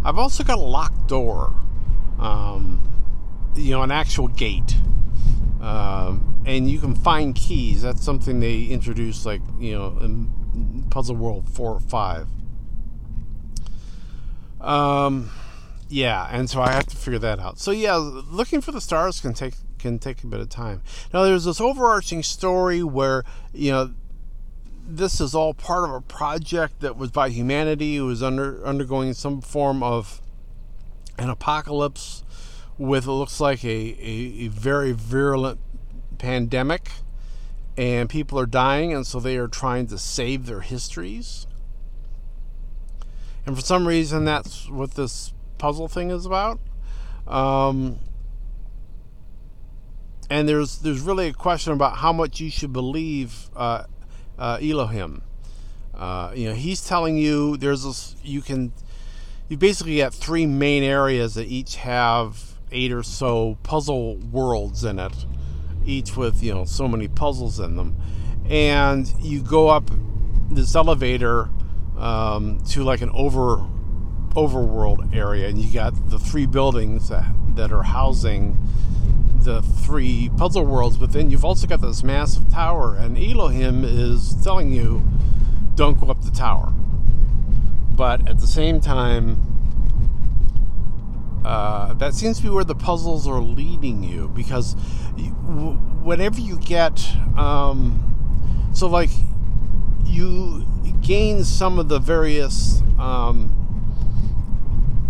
I've 0.04 0.18
also 0.18 0.44
got 0.44 0.58
a 0.58 0.62
locked 0.62 1.08
door, 1.08 1.54
um, 2.20 2.82
you 3.56 3.72
know, 3.72 3.84
an 3.84 3.92
actual 3.92 4.28
gate. 4.28 4.76
Um, 5.66 6.44
and 6.46 6.70
you 6.70 6.80
can 6.80 6.94
find 6.94 7.34
keys. 7.34 7.82
That's 7.82 8.04
something 8.04 8.40
they 8.40 8.66
introduced, 8.66 9.26
like, 9.26 9.42
you 9.60 9.74
know, 9.74 9.98
in 10.00 10.86
Puzzle 10.92 11.16
World 11.16 11.50
4 11.50 11.72
or 11.72 11.80
5. 11.80 12.28
Um, 14.62 15.32
yeah, 15.90 16.28
and 16.32 16.50
so 16.50 16.62
I 16.62 16.72
have 16.72 16.86
to 16.88 16.96
figure 16.96 17.20
that 17.20 17.40
out. 17.40 17.60
So 17.60 17.72
yeah, 17.72 17.96
looking 17.96 18.62
for 18.62 18.72
the 18.72 18.82
stars 18.82 19.20
can 19.20 19.34
take 19.34 19.56
can 19.78 20.00
take 20.00 20.24
a 20.24 20.28
bit 20.28 20.40
of 20.40 20.50
time. 20.50 20.82
Now 21.14 21.24
there's 21.24 21.46
this 21.46 21.62
overarching 21.62 22.24
story 22.24 22.82
where 22.82 23.24
you 23.54 23.72
know 23.72 23.94
this 24.88 25.22
is 25.22 25.36
all 25.36 25.54
part 25.54 25.88
of 25.88 25.96
a 25.96 26.02
project 26.02 26.82
that 26.82 26.98
was 26.98 27.12
by 27.12 27.30
humanity 27.30 27.98
who 27.98 28.08
was 28.08 28.24
under 28.24 28.66
undergoing 28.66 29.14
some 29.14 29.42
form 29.42 29.84
of 29.84 30.22
an 31.18 31.30
apocalypse 31.30 32.24
with 32.78 33.06
it 33.06 33.12
looks 33.12 33.40
like 33.40 33.64
a, 33.64 33.68
a, 33.68 34.46
a, 34.46 34.48
very 34.48 34.92
virulent 34.92 35.60
pandemic 36.18 36.92
and 37.78 38.10
people 38.10 38.40
are 38.40 38.46
dying 38.46 38.94
and 38.94 39.08
so 39.08 39.20
they 39.20 39.38
are 39.38 39.48
trying 39.48 39.88
to 39.88 39.98
save 39.98 40.46
their 40.46 40.62
histories 40.62 41.48
and 43.46 43.56
for 43.56 43.62
some 43.62 43.88
reason 43.88 44.26
that's 44.26 44.70
what 44.70 44.92
this 44.96 45.34
puzzle 45.58 45.88
thing 45.88 46.10
is 46.12 46.26
about 46.26 46.60
um, 47.28 47.98
and 50.30 50.48
there's 50.48 50.80
there's 50.80 51.02
really 51.02 51.28
a 51.28 51.34
question 51.34 51.74
about 51.74 51.98
how 51.98 52.12
much 52.12 52.40
you 52.40 52.50
should 52.50 52.74
believe 52.74 53.50
uh, 53.56 53.84
uh, 54.38 54.60
Elohim. 54.62 55.22
Uh, 55.94 56.32
you 56.36 56.50
know, 56.50 56.56
he's 56.56 56.86
telling 56.86 57.18
you 57.18 57.56
there's 57.58 57.84
this, 57.84 58.16
you 58.22 58.42
can, 58.42 58.74
you 59.48 59.56
basically 59.56 59.98
got 59.98 60.14
three 60.14 60.46
main 60.46 60.84
areas 60.84 61.36
that 61.36 61.48
each 61.48 61.78
have 61.78 62.55
eight 62.72 62.92
or 62.92 63.04
so 63.04 63.58
puzzle 63.64 64.18
worlds 64.18 64.84
in 64.84 65.00
it, 65.00 65.26
each 65.86 66.16
with, 66.18 66.44
you 66.44 66.54
know, 66.54 66.66
so 66.66 66.88
many 66.88 67.08
puzzles 67.08 67.60
in 67.60 67.76
them. 67.76 67.96
And 68.50 69.12
you 69.20 69.42
go 69.42 69.70
up 69.70 69.90
this 70.52 70.76
elevator 70.76 71.50
um, 71.98 72.60
to 72.70 72.84
like 72.84 73.02
an 73.02 73.10
over 73.14 73.66
overworld 74.36 75.16
area, 75.16 75.48
and 75.48 75.58
you 75.58 75.74
got 75.74 76.10
the 76.10 76.20
three 76.20 76.46
buildings 76.46 77.08
that, 77.10 77.26
that 77.56 77.72
are 77.72 77.84
housing 77.84 78.58
the 79.40 79.62
three 79.62 80.30
puzzle 80.38 80.66
worlds, 80.66 80.98
but 80.98 81.14
then 81.14 81.30
you've 81.30 81.46
also 81.46 81.66
got 81.68 81.80
this 81.80 82.04
massive 82.04 82.50
tower, 82.52 82.98
and 82.98 83.18
Elohim 83.18 83.86
is 83.86 84.36
telling 84.44 84.72
you, 84.72 85.08
don't 85.76 86.00
go 86.00 86.08
up 86.08 86.22
the 86.24 86.32
tower. 86.32 86.74
But 87.92 88.28
at 88.28 88.40
the 88.40 88.48
same 88.48 88.82
time, 88.82 89.55
uh, 91.46 91.94
that 91.94 92.16
seems 92.16 92.38
to 92.38 92.44
be 92.44 92.50
where 92.50 92.64
the 92.64 92.74
puzzles 92.74 93.28
are 93.28 93.40
leading 93.40 94.04
you 94.04 94.28
because 94.30 94.74
whenever 96.04 96.42
you 96.42 96.58
get, 96.58 97.16
um, 97.38 98.72
so 98.74 98.88
like 98.88 99.12
you 100.06 100.66
gain 101.02 101.44
some 101.44 101.78
of 101.78 101.88
the 101.88 102.00
various 102.00 102.82
um, 102.98 103.52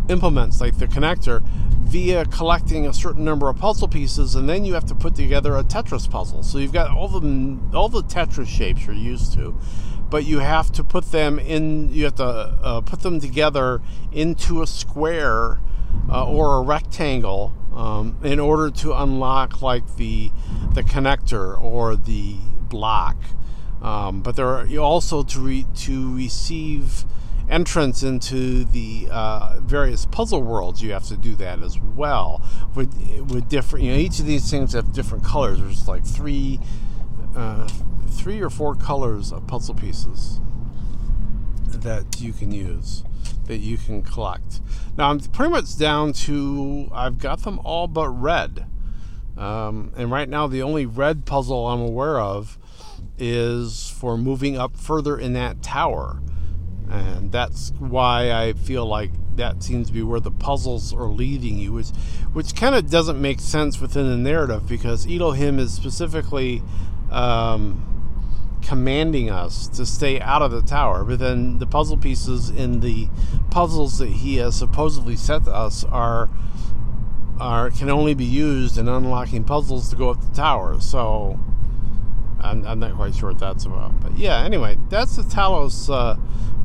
implements, 0.10 0.60
like 0.60 0.78
the 0.78 0.88
connector, 0.88 1.42
via 1.84 2.26
collecting 2.26 2.86
a 2.86 2.94
certain 2.94 3.24
number 3.24 3.48
of 3.48 3.56
puzzle 3.56 3.88
pieces, 3.88 4.36
and 4.36 4.50
then 4.50 4.66
you 4.66 4.74
have 4.74 4.86
to 4.86 4.96
put 4.96 5.16
together 5.16 5.56
a 5.56 5.64
Tetris 5.64 6.10
puzzle. 6.10 6.44
So 6.44 6.58
you've 6.58 6.74
got 6.74 6.92
all 6.92 7.08
the 7.08 7.58
all 7.74 7.88
the 7.88 8.04
Tetris 8.04 8.48
shapes 8.48 8.86
you're 8.86 8.94
used 8.94 9.32
to, 9.36 9.58
but 10.10 10.26
you 10.26 10.40
have 10.40 10.70
to 10.74 10.84
put 10.84 11.14
them 11.14 11.40
in. 11.40 11.94
You 11.94 12.04
have 12.04 12.16
to 12.16 12.24
uh, 12.26 12.82
put 12.82 13.02
them 13.04 13.22
together 13.22 13.82
into 14.12 14.62
a 14.62 14.68
square 14.68 15.62
uh, 16.10 16.28
or 16.28 16.58
a 16.58 16.62
rectangle 16.62 17.54
um, 17.74 18.18
in 18.24 18.40
order 18.40 18.70
to 18.70 18.94
unlock 18.94 19.62
like 19.62 19.96
the 19.98 20.32
the 20.74 20.84
connector 20.84 21.60
or 21.62 21.96
the 21.96 22.38
block. 22.70 23.18
Um, 23.82 24.22
but 24.22 24.36
there 24.36 24.48
are 24.48 24.68
also 24.78 25.24
to 25.24 25.40
re- 25.40 25.66
to 25.76 26.16
receive 26.16 27.06
entrance 27.50 28.04
into 28.04 28.66
the 28.66 29.08
uh, 29.12 29.60
various 29.62 30.06
puzzle 30.06 30.42
worlds, 30.42 30.82
you 30.82 30.92
have 30.94 31.06
to 31.06 31.18
do 31.18 31.36
that 31.36 31.62
as 31.62 31.80
well 31.80 32.42
with 32.76 32.94
with 33.30 33.48
different. 33.50 33.86
You 33.86 33.92
know, 33.92 33.98
each 33.98 34.20
of 34.20 34.26
these 34.26 34.50
things 34.50 34.74
have 34.74 34.92
different 34.94 35.24
colors. 35.24 35.60
There's 35.60 35.88
like 35.88 36.06
three 36.06 36.60
uh, 37.36 37.68
three 38.10 38.42
or 38.42 38.50
four 38.50 38.76
colors 38.76 39.32
of 39.32 39.46
puzzle 39.48 39.76
pieces 39.76 40.40
that 41.68 42.20
you 42.20 42.34
can 42.34 42.52
use, 42.52 43.04
that 43.46 43.58
you 43.58 43.78
can 43.78 44.02
collect. 44.02 44.62
Now 44.98 45.10
I'm 45.10 45.20
pretty 45.20 45.52
much 45.52 45.78
down 45.78 46.14
to 46.14 46.90
I've 46.92 47.20
got 47.20 47.44
them 47.44 47.60
all 47.64 47.88
but 47.88 48.10
red, 48.10 48.66
um, 49.38 49.92
and 49.96 50.12
right 50.12 50.30
now 50.30 50.48
the 50.48 50.62
only 50.62 50.86
red 50.86 51.26
puzzle 51.26 51.68
I'm 51.68 51.82
aware 51.82 52.20
of 52.20 52.58
is 53.18 53.90
for 53.90 54.18
moving 54.18 54.58
up 54.58 54.76
further 54.76 55.18
in 55.18 55.34
that 55.34 55.62
tower, 55.62 56.22
and 56.90 57.32
that's 57.32 57.72
why 57.80 58.32
I 58.32 58.54
feel 58.54 58.86
like 58.86 59.12
that 59.36 59.64
seems 59.64 59.88
to 59.88 59.94
be 59.94 60.02
where 60.02 60.20
the 60.20 60.32
puzzles 60.32 60.94
are 60.94 61.08
leading 61.08 61.58
you, 61.58 61.74
which 61.74 61.90
which 62.34 62.56
kind 62.56 62.76
of 62.76 62.90
doesn't 62.90 63.22
make 63.22 63.40
sense 63.40 63.80
within 63.80 64.10
the 64.10 64.18
narrative 64.18 64.68
because 64.68 65.06
Elohim 65.08 65.60
is 65.60 65.74
specifically 65.74 66.62
um, 67.12 67.95
commanding 68.66 69.30
us 69.30 69.68
to 69.68 69.86
stay 69.86 70.20
out 70.20 70.42
of 70.42 70.52
the 70.52 70.62
tower, 70.62 71.04
but 71.04 71.20
then 71.20 71.60
the 71.60 71.68
puzzle 71.68 71.98
pieces 71.98 72.50
in 72.50 72.80
the 72.80 73.08
puzzles 73.52 74.00
that 74.00 74.10
he 74.10 74.38
has 74.38 74.56
supposedly 74.56 75.16
set 75.16 75.46
to 75.46 75.54
us 75.54 75.84
are 75.86 76.30
are 77.40 77.70
can 77.70 77.90
only 77.90 78.14
be 78.14 78.26
used 78.26 78.78
in 78.78 78.88
unlocking 78.88 79.44
puzzles 79.44 79.90
to 79.90 79.96
go 79.96 80.10
up 80.10 80.22
the 80.22 80.36
tower. 80.36 80.80
So 80.80 81.40
I'm, 82.42 82.66
I'm 82.66 82.80
not 82.80 82.96
quite 82.96 83.14
sure 83.14 83.30
what 83.30 83.40
that's 83.40 83.66
about, 83.66 84.00
but 84.02 84.18
yeah. 84.18 84.44
Anyway, 84.44 84.78
that's 84.90 85.16
the 85.16 85.24
Talos 85.24 85.90
uh, 85.94 86.18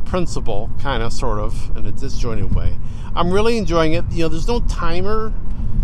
principle, 0.05 0.71
kind 0.81 1.03
of, 1.03 1.13
sort 1.13 1.39
of, 1.39 1.77
in 1.77 1.87
a 1.87 1.93
disjointed 1.93 2.55
way. 2.55 2.79
I'm 3.15 3.31
really 3.31 3.59
enjoying 3.59 3.93
it. 3.95 4.05
You 4.11 4.25
know, 4.25 4.29
there's 4.29 4.49
no 4.49 4.61
timer 4.61 5.33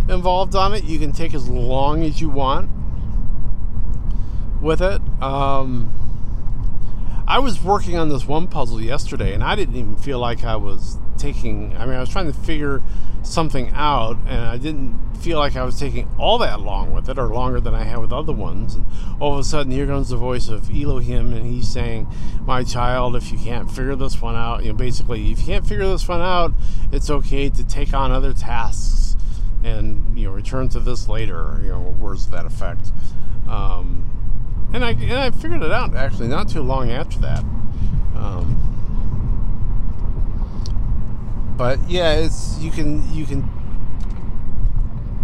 involved 0.09 0.55
on 0.55 0.73
it. 0.75 0.85
You 0.85 0.99
can 0.99 1.13
take 1.13 1.35
as 1.35 1.49
long 1.49 2.05
as 2.05 2.21
you 2.21 2.31
want 2.31 2.71
with 4.61 4.81
it. 4.81 5.01
Um, 5.21 5.93
I 7.28 7.40
was 7.40 7.62
working 7.62 7.97
on 7.97 8.09
this 8.09 8.26
one 8.26 8.47
puzzle 8.47 8.80
yesterday, 8.80 9.35
and 9.35 9.42
I 9.42 9.56
didn't 9.56 9.76
even 9.76 9.97
feel 9.97 10.21
like 10.21 10.45
I 10.45 10.56
was 10.56 10.99
taking. 11.18 11.76
I 11.76 11.85
mean, 11.85 11.97
I 11.97 12.00
was 12.00 12.09
trying 12.09 12.26
to 12.26 12.38
figure 12.38 12.83
something 13.23 13.73
out, 13.75 14.16
and 14.26 14.45
I 14.45 14.59
didn't 14.59 15.16
feel 15.16 15.38
like 15.38 15.56
I 15.56 15.64
was 15.64 15.76
taking 15.76 16.09
all 16.18 16.38
that 16.38 16.61
long 16.61 16.92
with 16.92 17.09
it, 17.09 17.18
or 17.18 17.26
longer 17.26 17.61
than 17.61 17.75
I 17.75 17.83
had 17.83 17.99
with 17.99 18.12
other 18.12 18.33
ones. 18.33 18.76
And 18.76 18.87
all 19.18 19.33
of 19.33 19.40
a 19.40 19.45
sudden, 19.45 19.73
here 19.73 19.87
comes 19.87 20.11
the 20.11 20.16
voice 20.16 20.49
of 20.49 20.71
Elohim, 20.71 21.33
and 21.33 21.45
he's 21.45 21.66
saying, 21.66 22.06
"My 22.42 22.62
child, 22.62 23.16
if 23.16 23.33
you 23.33 23.38
can't 23.38 23.68
figure 23.68 23.97
this 23.97 24.23
one 24.23 24.37
out, 24.37 24.62
you 24.62 24.68
know, 24.68 24.76
basically, 24.76 25.33
if 25.33 25.40
you 25.40 25.47
can't 25.47 25.66
figure 25.66 25.87
this 25.87 26.06
one 26.06 26.21
out, 26.21 26.52
it's 26.92 27.11
okay 27.11 27.50
to 27.50 27.64
take 27.64 27.92
on 27.92 28.12
other 28.12 28.35
tasks, 28.35 29.16
and 29.64 30.16
you 30.16 30.28
know, 30.28 30.33
return 30.33 30.68
to 30.68 30.78
this 30.78 31.09
later." 31.09 31.61
You 31.64 31.71
know, 31.71 31.80
words 31.99 32.26
to 32.26 32.30
that 32.30 32.47
effect. 32.47 32.92
Um, 33.49 34.12
and 34.73 34.85
I 34.85 34.91
and 34.91 35.13
I 35.13 35.31
figured 35.31 35.63
it 35.63 35.73
out 35.73 35.95
actually 35.95 36.29
not 36.29 36.49
too 36.49 36.63
long 36.63 36.91
after 36.91 37.19
that. 37.21 37.41
Um, 38.15 38.63
but 41.57 41.79
yeah, 41.89 42.13
it's 42.15 42.59
you 42.59 42.71
can 42.71 43.13
you 43.13 43.27
can 43.27 43.49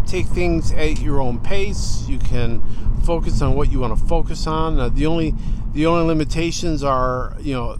take 0.07 0.27
things 0.27 0.73
at 0.73 1.01
your 1.01 1.21
own 1.21 1.41
pace. 1.41 2.05
You 2.09 2.19
can 2.19 2.63
focus 3.05 3.43
on 3.43 3.55
what 3.55 3.71
you 3.71 3.81
want 3.81 3.99
to 3.99 4.05
focus 4.07 4.47
on. 4.47 4.95
The 4.95 5.07
only 5.07 5.35
the 5.73 5.87
only 5.87 6.07
limitations 6.07 6.83
are 6.85 7.37
you 7.41 7.55
know 7.55 7.79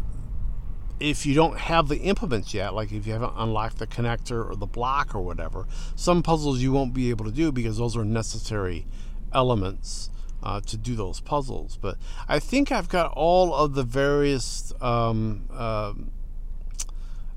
if 1.01 1.27
you 1.27 1.35
don't 1.35 1.59
have 1.59 1.89
the 1.89 1.99
implements 1.99 2.55
yet, 2.55 2.75
like 2.75 2.93
if 2.93 3.07
you 3.07 3.13
haven't 3.13 3.33
unlocked 3.37 3.79
the 3.79 3.87
connector 3.87 4.49
or 4.49 4.55
the 4.55 4.67
block 4.67 5.15
or 5.15 5.21
whatever, 5.21 5.67
some 5.97 6.23
puzzles 6.23 6.61
you 6.61 6.71
won't 6.71 6.95
be 6.95 7.11
able 7.11 7.25
to 7.25 7.33
do 7.33 7.51
because 7.51 7.77
those 7.77 7.97
are 7.97 8.05
necessary 8.05 8.87
elements 9.33 10.11
uh, 10.43 10.61
to 10.61 10.77
do 10.77 10.95
those 10.95 11.21
puzzles. 11.21 11.79
But 11.81 11.97
I 12.29 12.39
think 12.39 12.73
I've 12.73 12.89
got 12.89 13.13
all 13.13 13.55
of 13.55 13.75
the 13.75 13.83
various 13.83 14.73
um, 14.81 15.49
uh, 15.53 15.95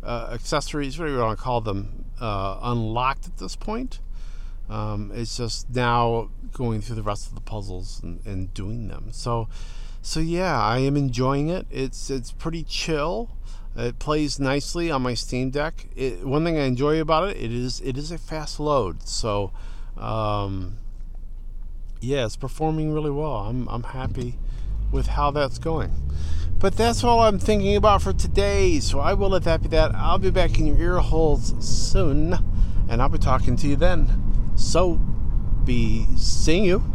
uh, 0.04 0.30
accessories, 0.34 0.98
whatever 0.98 1.18
you 1.18 1.22
want 1.22 1.38
to 1.38 1.44
call 1.44 1.62
them, 1.62 2.06
uh, 2.20 2.60
unlocked 2.62 3.28
at 3.28 3.38
this 3.38 3.56
point. 3.56 4.00
Um, 4.70 5.12
it's 5.14 5.38
just 5.38 5.70
now 5.70 6.30
going 6.52 6.82
through 6.82 6.96
the 6.96 7.04
rest 7.04 7.28
of 7.28 7.36
the 7.36 7.42
puzzles 7.42 8.02
and, 8.02 8.26
and, 8.26 8.52
doing 8.54 8.88
them. 8.88 9.10
So, 9.12 9.48
so 10.02 10.20
yeah, 10.20 10.60
I 10.60 10.80
am 10.80 10.98
enjoying 10.98 11.50
it. 11.50 11.68
It's 11.70 12.10
it's 12.10 12.32
pretty 12.32 12.64
chill. 12.64 13.30
It 13.76 14.00
plays 14.00 14.40
nicely 14.40 14.90
on 14.90 15.04
my 15.04 15.14
Steam 15.14 15.52
Deck. 15.52 15.88
It, 15.96 16.26
one 16.26 16.46
thing 16.46 16.58
I 16.58 16.64
enjoy 16.64 17.00
about 17.00 17.30
it, 17.30 17.38
it 17.38 17.52
is 17.52 17.80
it 17.82 17.98
is 17.98 18.12
a 18.12 18.18
fast 18.18 18.60
load. 18.60 19.08
So. 19.08 19.52
Um, 19.98 20.78
yeah, 22.02 22.26
it's 22.26 22.36
performing 22.36 22.94
really 22.94 23.12
well. 23.12 23.36
I'm, 23.36 23.68
I'm 23.68 23.84
happy 23.84 24.38
with 24.92 25.08
how 25.08 25.32
that's 25.32 25.60
going. 25.60 25.92
But 26.58 26.78
that's 26.78 27.04
all 27.04 27.20
I'm 27.20 27.40
thinking 27.40 27.76
about 27.76 28.02
for 28.02 28.14
today. 28.14 28.80
So 28.80 29.00
I 29.00 29.14
will 29.14 29.30
let 29.30 29.44
that 29.44 29.62
be 29.62 29.68
that. 29.70 29.94
I'll 29.94 30.18
be 30.18 30.32
back 30.32 30.58
in 30.58 30.68
your 30.68 30.78
ear 30.78 30.98
holes 31.00 31.54
soon, 31.60 32.34
and 32.90 33.02
I'll 33.02 33.10
be 33.10 33.18
talking 33.18 33.56
to 33.58 33.68
you 33.68 33.76
then. 33.76 34.10
So, 34.56 34.96
be 35.66 36.06
seeing 36.16 36.64
you. 36.64 36.95